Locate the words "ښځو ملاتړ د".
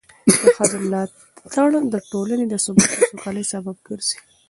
0.57-1.95